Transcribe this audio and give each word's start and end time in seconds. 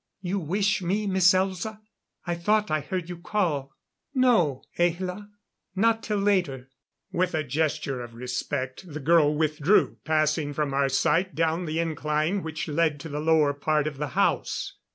"You 0.23 0.39
wish 0.39 0.81
me, 0.81 1.05
Miss 1.05 1.31
Elza? 1.31 1.79
I 2.25 2.33
thought 2.33 2.71
I 2.71 2.79
heard 2.79 3.07
you 3.07 3.17
call." 3.17 3.71
"No, 4.15 4.63
Ahla, 4.79 5.27
not 5.75 6.01
'til 6.01 6.17
later." 6.17 6.71
With 7.11 7.35
a 7.35 7.43
gesture 7.43 8.01
of 8.01 8.15
respect, 8.15 8.83
the 8.91 8.99
girl 8.99 9.31
withdrew, 9.35 9.97
passing 10.03 10.53
from 10.53 10.73
our 10.73 10.89
sight 10.89 11.35
down 11.35 11.65
the 11.67 11.77
incline 11.79 12.41
which 12.41 12.67
led 12.67 12.99
to 13.01 13.09
the 13.09 13.19
lower 13.19 13.53
part 13.53 13.85
of 13.85 13.97
the 13.99 14.07
house. 14.17 14.73